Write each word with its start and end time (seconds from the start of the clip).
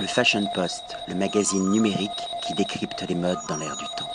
Le 0.00 0.06
Fashion 0.06 0.44
Post, 0.54 0.96
le 1.08 1.16
magazine 1.16 1.72
numérique 1.72 2.10
qui 2.46 2.54
décrypte 2.54 3.04
les 3.08 3.16
modes 3.16 3.38
dans 3.48 3.56
l'air 3.56 3.76
du 3.76 3.84
temps. 3.96 4.08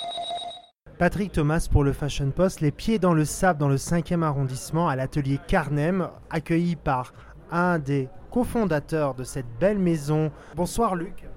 Patrick 0.98 1.34
Thomas 1.34 1.68
pour 1.70 1.84
le 1.84 1.92
Fashion 1.92 2.32
Post, 2.32 2.62
les 2.62 2.72
pieds 2.72 3.00
dans 3.00 3.14
le 3.14 3.26
sable 3.26 3.60
dans 3.60 3.68
le 3.68 3.76
5e 3.76 4.24
arrondissement 4.24 4.88
à 4.88 4.96
l'atelier 4.96 5.42
Carnem, 5.46 6.08
accueilli 6.30 6.78
par 6.78 7.14
un 7.52 7.80
des 7.80 8.08
cofondateurs 8.32 9.14
de 9.14 9.26
cette 9.26 9.46
belle 9.60 9.78
maison. 9.78 10.32
Bonsoir 10.56 10.96
Luc. 10.96 11.28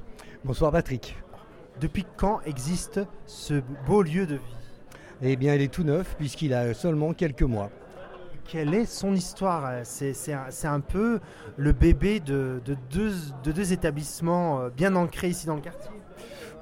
Bonsoir 0.45 0.71
Patrick. 0.71 1.17
Depuis 1.81 2.07
quand 2.17 2.41
existe 2.47 3.01
ce 3.27 3.61
beau 3.85 4.03
lieu 4.03 4.27
de 4.27 4.37
vie? 4.37 4.57
Eh 5.23 5.35
bien, 5.35 5.55
il 5.55 5.63
est 5.63 5.73
tout 5.73 5.83
neuf 5.83 6.15
puisqu'il 6.17 6.55
a 6.55 6.73
seulement 6.73 7.15
quelques 7.15 7.43
mois. 7.43 7.71
Quelle 8.49 8.75
est 8.75 8.87
son 8.87 9.15
histoire 9.15 9.71
C'est 9.85 10.33
un, 10.65 10.81
peu 10.81 11.21
le 11.57 11.73
bébé 11.73 12.21
de, 12.21 12.61
deux, 12.91 13.13
de 13.45 13.53
deux 13.53 13.73
établissements 13.73 14.61
euh, 14.61 14.69
bien 14.71 14.95
ancrés 14.95 15.29
ici 15.29 15.47
dans 15.47 15.57
le 15.57 15.61
quartier. 15.61 15.91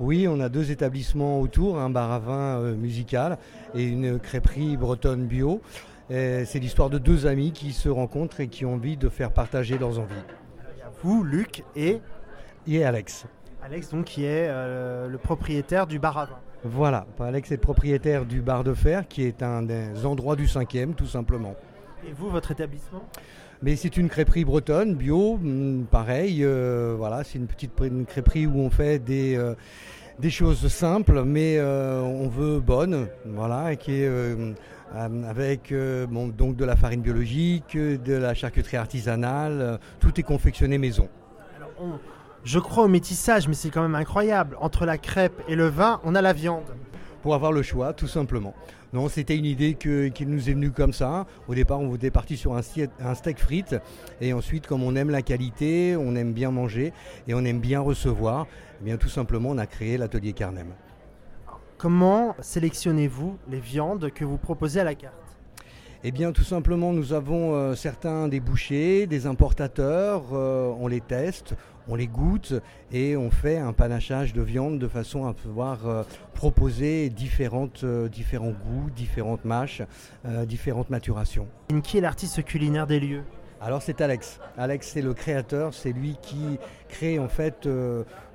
Oui, 0.01 0.27
on 0.29 0.41
a 0.41 0.49
deux 0.49 0.71
établissements 0.71 1.41
autour, 1.41 1.79
un 1.79 1.91
bar 1.91 2.11
à 2.11 2.19
vin 2.19 2.59
euh, 2.59 2.75
musical 2.75 3.39
et 3.75 3.85
une 3.85 4.19
crêperie 4.19 4.77
bretonne 4.77 5.27
bio. 5.27 5.61
C'est 6.11 6.59
l'histoire 6.59 6.91
de 6.91 6.99
deux 6.99 7.27
amis 7.27 7.53
qui 7.53 7.73
se 7.73 7.89
rencontrent 7.89 8.41
et 8.41 8.49
qui 8.49 8.67
ont 8.67 8.75
envie 8.75 8.97
de 8.97 9.09
faire 9.09 9.33
partager 9.33 9.79
leurs 9.79 9.99
envies. 9.99 10.15
Vous, 11.03 11.23
Luc 11.23 11.65
et 11.77 12.01
Et 12.67 12.85
Alex. 12.85 13.27
Alex, 13.63 13.91
donc, 13.91 14.05
qui 14.05 14.25
est 14.25 14.49
euh, 14.49 15.09
le 15.09 15.17
propriétaire 15.17 15.87
du 15.87 15.99
bar 15.99 16.19
à 16.19 16.27
vin. 16.27 16.39
Voilà, 16.65 17.07
Alex 17.21 17.51
est 17.51 17.57
le 17.57 17.61
propriétaire 17.61 18.25
du 18.25 18.43
bar 18.43 18.65
de 18.65 18.75
fer, 18.75 19.07
qui 19.09 19.23
est 19.23 19.43
un 19.43 19.63
des 19.63 20.05
endroits 20.05 20.37
du 20.37 20.47
5e, 20.47 20.95
tout 20.95 21.07
simplement. 21.07 21.55
Et 22.07 22.13
vous, 22.13 22.29
votre 22.29 22.51
établissement? 22.51 23.03
Mais 23.63 23.77
c'est 23.77 23.97
une 23.97 24.09
crêperie 24.09 24.45
bretonne, 24.45 24.95
bio, 24.95 25.39
mm, 25.41 25.87
pareil. 25.91 26.45
Euh, 26.45 26.95
voilà, 26.99 27.25
c'est 27.25 27.39
une 27.39 27.47
petite 27.47 27.73
crêperie 28.07 28.47
où 28.47 28.59
on 28.59 28.69
fait 28.69 28.99
des, 28.99 29.37
euh, 29.37 29.55
des 30.19 30.31
choses 30.31 30.69
simples, 30.69 31.23
mais 31.25 31.57
euh, 31.59 32.03
on 32.03 32.29
veut 32.29 32.61
bonnes, 32.61 33.09
voilà, 33.25 33.75
qui 33.77 34.03
est 34.03 34.11
avec 35.27 35.73
donc 35.73 36.57
de 36.57 36.65
la 36.65 36.77
farine 36.77 37.01
biologique, 37.01 37.77
de 37.77 38.15
la 38.15 38.35
charcuterie 38.35 38.77
artisanale, 38.77 39.81
tout 39.99 40.21
est 40.21 40.23
confectionné 40.23 40.79
maison. 40.79 41.09
je 42.45 42.59
crois 42.59 42.85
au 42.85 42.89
métissage, 42.89 43.49
mais 43.49 43.55
c'est 43.55 43.71
quand 43.71 43.83
même 43.83 43.97
incroyable. 43.97 44.57
Entre 44.61 44.85
la 44.85 44.99
crêpe 44.99 45.43
et 45.49 45.57
le 45.57 45.67
vin, 45.67 46.01
on 46.05 46.15
a 46.15 46.23
la 46.23 46.33
viande 46.33 46.65
pour 47.25 47.35
avoir 47.35 47.53
le 47.53 47.63
choix, 47.63 47.95
tout 47.95 48.07
simplement. 48.07 48.53
Non, 48.93 49.09
c'était 49.09 49.35
une 49.35 49.47
idée 49.47 49.77
qui 49.77 50.27
nous 50.27 50.51
est 50.51 50.53
venue 50.53 50.73
comme 50.73 50.93
ça. 50.93 51.25
Au 51.49 51.55
départ, 51.55 51.81
on 51.81 51.95
était 51.95 52.11
parti 52.11 52.37
sur 52.37 52.55
un, 52.55 52.61
steak 52.61 53.39
frites. 53.39 53.77
Et 54.21 54.35
ensuite, 54.35 54.67
comme 54.67 54.83
on 54.83 54.95
aime 54.95 55.09
la 55.09 55.23
qualité, 55.23 55.97
on 55.97 56.17
aime 56.17 56.35
bien 56.35 56.51
manger 56.51 56.93
et 57.27 57.33
on 57.33 57.43
aime 57.47 57.61
bien 57.61 57.81
recevoir, 57.81 58.47
eh 58.83 58.85
bien 58.85 58.99
tout 58.99 59.09
simplement, 59.09 59.49
on 59.53 59.57
a 59.59 59.67
créé 59.67 59.97
l'atelier 59.97 60.35
Carnem. 60.35 60.75
Comment 61.79 62.37
sélectionnez-vous 62.41 63.39
les 63.49 63.61
viandes 63.61 64.11
que 64.11 64.27
vous 64.27 64.37
proposez 64.37 64.81
à 64.81 64.85
la 64.85 64.95
carte? 64.95 65.24
Eh 66.07 66.13
bien, 66.13 66.33
tout 66.33 66.45
simplement, 66.45 66.93
nous 66.93 67.15
avons 67.15 67.55
euh, 67.55 67.75
certains 67.75 68.29
des 68.29 68.39
bouchers, 68.39 69.07
des 69.07 69.27
importateurs, 69.27 70.23
euh, 70.35 70.71
on 70.79 70.87
les 70.87 71.01
teste, 71.01 71.55
on 71.89 71.95
les 71.95 72.07
goûte 72.07 72.53
et 72.93 73.17
on 73.17 73.31
fait 73.31 73.57
un 73.57 73.73
panachage 73.73 74.35
de 74.35 74.43
viande 74.43 74.79
de 74.79 74.87
façon 74.87 75.27
à 75.27 75.33
pouvoir 75.33 75.89
euh, 75.89 76.03
proposer 76.35 77.09
différentes, 77.09 77.87
différents 78.13 78.51
goûts, 78.51 78.91
différentes 78.95 79.47
mâches, 79.47 79.81
différentes 80.47 80.91
maturations. 80.91 81.49
Qui 81.83 81.97
est 81.97 82.03
l'artiste 82.03 82.45
culinaire 82.45 82.87
des 82.87 83.01
lieux? 83.01 83.23
Alors 83.63 83.81
c'est 83.81 84.03
Alex. 84.03 84.41
Alex 84.59 84.91
c'est 84.93 85.01
le 85.01 85.15
créateur, 85.15 85.73
c'est 85.73 85.93
lui 85.93 86.19
qui 86.21 86.59
crée 86.91 87.19
en 87.19 87.29
fait 87.29 87.67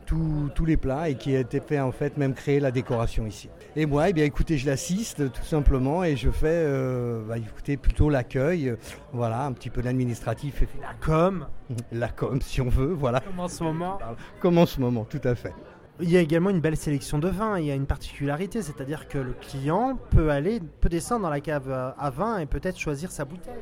tous 0.10 0.66
les 0.66 0.78
plats 0.78 1.10
et 1.10 1.16
qui 1.16 1.36
a 1.36 1.40
été 1.40 1.60
fait 1.60 1.80
en 1.80 1.92
fait 1.92 2.18
même 2.18 2.34
créer 2.34 2.60
la 2.60 2.72
décoration 2.72 3.26
ici. 3.26 3.50
Et 3.76 3.86
moi, 3.86 4.10
eh 4.10 4.14
bien 4.14 4.26
écoutez, 4.26 4.58
je 4.58 4.66
l'assiste 4.66 5.32
tout 5.32 5.44
simplement 5.44 6.04
et 6.04 6.16
je 6.16 6.30
fais 6.30 6.48
euh, 6.48 7.22
bah, 7.28 7.38
écoutez, 7.38 7.78
plutôt 7.78 8.10
l'accueil, 8.10 8.76
voilà, 9.14 9.46
un 9.46 9.54
petit 9.54 9.70
peu 9.70 9.82
l'administratif. 9.82 10.64
La 10.82 10.94
com 11.00 11.46
La 11.92 12.10
com 12.10 12.40
si 12.42 12.62
on 12.62 12.70
veut, 12.70 12.94
voilà. 12.94 13.20
Comme 13.20 13.40
en 13.40 13.48
ce 13.48 13.64
moment 13.64 14.00
Comme 14.40 14.58
en 14.58 14.66
ce 14.66 14.80
moment, 14.80 15.06
tout 15.06 15.22
à 15.24 15.36
fait. 15.36 15.54
Il 16.02 16.10
y 16.10 16.16
a 16.16 16.22
également 16.22 16.50
une 16.50 16.62
belle 16.62 16.78
sélection 16.78 17.20
de 17.20 17.28
vins. 17.28 17.60
Il 17.60 17.66
y 17.66 17.72
a 17.72 17.76
une 17.76 17.86
particularité, 17.86 18.62
c'est-à-dire 18.62 19.08
que 19.08 19.18
le 19.18 19.34
client 19.34 20.00
peut 20.12 20.30
aller, 20.30 20.62
peut 20.80 20.90
descendre 20.90 21.24
dans 21.24 21.30
la 21.30 21.42
cave 21.42 21.70
à 21.98 22.10
vin 22.10 22.40
et 22.40 22.46
peut-être 22.46 22.80
choisir 22.80 23.12
sa 23.12 23.26
bouteille. 23.26 23.54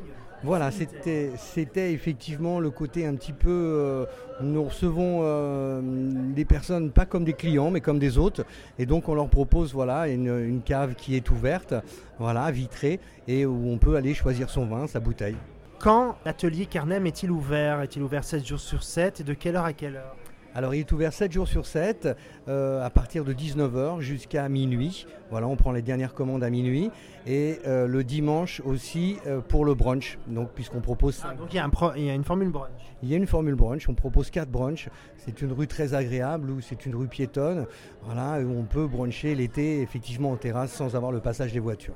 Voilà, 0.44 0.70
c'était, 0.70 1.32
c'était 1.36 1.92
effectivement 1.94 2.60
le 2.60 2.70
côté 2.70 3.08
un 3.08 3.16
petit 3.16 3.34
peu. 3.34 3.50
Euh, 3.50 4.06
nous 4.40 4.64
recevons 4.64 5.22
euh, 5.24 5.82
des 5.82 6.46
personnes 6.46 6.92
pas 6.92 7.06
comme 7.06 7.24
des 7.24 7.34
clients, 7.34 7.72
mais 7.72 7.82
comme 7.82 7.98
des 7.98 8.20
hôtes, 8.20 8.42
et 8.78 8.86
donc 8.86 9.10
on 9.10 9.16
leur 9.16 9.30
propose 9.30 9.74
voilà 9.74 10.08
une, 10.08 10.62
cave 10.64 10.94
qui 10.94 11.16
est 11.16 11.32
ouverte, 11.32 11.74
voilà 12.20 12.52
vitrée, 12.52 13.00
et 13.28 13.48
où 13.48 13.68
on 13.68 13.80
peut 13.80 13.96
aller 13.96 14.14
choisir 14.14 14.52
son 14.52 14.68
vin, 14.68 14.86
sa 14.86 15.00
bouteille. 15.00 15.38
Quand 15.80 16.18
l'atelier 16.24 16.68
Carnem 16.68 17.08
est-il 17.08 17.32
ouvert? 17.32 17.82
Est-il 17.82 18.04
ouvert 18.04 18.24
7 18.24 18.46
jours 18.46 18.60
sur 18.60 18.84
7 18.84 19.22
et 19.22 19.24
de 19.24 19.34
quelle 19.34 19.56
heure 19.56 19.66
à 19.66 19.74
quelle 19.74 19.96
heure? 19.96 20.16
Alors 20.58 20.74
il 20.74 20.80
est 20.80 20.92
ouvert 20.92 21.14
7 21.14 21.32
jours 21.32 21.48
sur 21.48 21.68
7, 21.68 22.18
euh, 22.48 22.84
à 22.84 22.90
partir 22.90 23.24
de 23.24 23.32
19h 23.32 24.00
jusqu'à 24.00 24.50
minuit. 24.50 25.06
Voilà, 25.30 25.48
on 25.48 25.56
prend 25.56 25.72
les 25.72 25.84
dernières 25.84 26.16
commandes 26.16 26.44
à 26.44 26.50
minuit. 26.50 26.90
Et 27.28 27.60
euh, 27.68 27.86
le 27.86 28.04
dimanche 28.04 28.60
aussi 28.66 29.18
euh, 29.28 29.40
pour 29.40 29.66
le 29.66 29.76
brunch, 29.76 30.18
donc 30.26 30.50
puisqu'on 30.56 30.82
propose... 30.82 31.22
Ah, 31.24 31.36
donc 31.36 31.54
il 31.54 31.58
y, 31.58 31.60
a 31.60 31.70
il 31.96 32.06
y, 32.06 32.10
a 32.10 32.16
une 32.16 32.24
formule 32.24 32.50
brunch 32.50 32.72
Il 33.04 33.10
y 33.10 33.14
a 33.14 33.18
une 33.18 33.28
formule 33.28 33.54
brunch, 33.54 33.88
on 33.88 33.94
propose 33.94 34.32
4 34.32 34.50
brunchs. 34.50 34.90
C'est 35.18 35.44
une 35.44 35.52
rue 35.52 35.68
très 35.68 35.94
agréable, 35.94 36.50
où 36.50 36.60
c'est 36.60 36.88
une 36.88 36.96
rue 36.96 37.08
piétonne, 37.08 37.68
voilà, 38.02 38.44
où 38.44 38.50
on 38.50 38.64
peut 38.64 38.88
bruncher 38.88 39.36
l'été 39.36 39.82
effectivement 39.84 40.32
en 40.32 40.38
terrasse 40.38 40.72
sans 40.72 40.96
avoir 40.96 41.12
le 41.12 41.20
passage 41.20 41.54
des 41.54 41.60
voitures. 41.60 41.94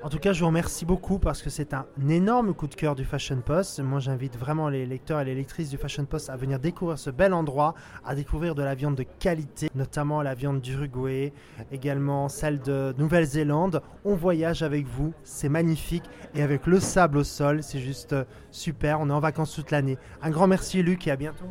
En 0.00 0.10
tout 0.10 0.20
cas, 0.20 0.32
je 0.32 0.38
vous 0.40 0.46
remercie 0.46 0.84
beaucoup 0.84 1.18
parce 1.18 1.42
que 1.42 1.50
c'est 1.50 1.74
un 1.74 1.84
énorme 2.08 2.54
coup 2.54 2.68
de 2.68 2.74
cœur 2.76 2.94
du 2.94 3.04
Fashion 3.04 3.40
Post. 3.44 3.80
Moi, 3.80 3.98
j'invite 3.98 4.36
vraiment 4.36 4.68
les 4.68 4.86
lecteurs 4.86 5.20
et 5.20 5.24
les 5.24 5.34
lectrices 5.34 5.70
du 5.70 5.76
Fashion 5.76 6.04
Post 6.04 6.30
à 6.30 6.36
venir 6.36 6.60
découvrir 6.60 7.00
ce 7.00 7.10
bel 7.10 7.34
endroit, 7.34 7.74
à 8.04 8.14
découvrir 8.14 8.54
de 8.54 8.62
la 8.62 8.76
viande 8.76 8.94
de 8.94 9.02
qualité, 9.02 9.68
notamment 9.74 10.22
la 10.22 10.34
viande 10.34 10.60
d'Uruguay, 10.60 11.32
également 11.72 12.28
celle 12.28 12.60
de 12.60 12.94
Nouvelle-Zélande. 12.96 13.82
On 14.04 14.14
voyage 14.14 14.62
avec 14.62 14.86
vous, 14.86 15.12
c'est 15.24 15.48
magnifique. 15.48 16.04
Et 16.32 16.42
avec 16.42 16.66
le 16.66 16.78
sable 16.78 17.18
au 17.18 17.24
sol, 17.24 17.64
c'est 17.64 17.80
juste 17.80 18.12
euh, 18.12 18.24
super. 18.52 19.00
On 19.00 19.10
est 19.10 19.12
en 19.12 19.20
vacances 19.20 19.52
toute 19.52 19.72
l'année. 19.72 19.98
Un 20.22 20.30
grand 20.30 20.46
merci, 20.46 20.80
Luc, 20.80 21.08
et 21.08 21.10
à 21.10 21.16
bientôt. 21.16 21.46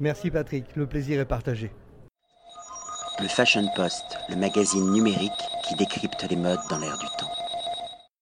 Merci, 0.00 0.32
Patrick. 0.32 0.74
Le 0.74 0.86
plaisir 0.86 1.20
est 1.20 1.24
partagé. 1.24 1.70
Le 3.20 3.28
Fashion 3.28 3.68
Post, 3.76 4.18
le 4.28 4.34
magazine 4.34 4.90
numérique 4.90 5.30
qui 5.68 5.76
décrypte 5.76 6.26
les 6.28 6.36
modes 6.36 6.58
dans 6.68 6.78
l'air 6.78 6.98
du 6.98 7.06
temps. 7.18 7.41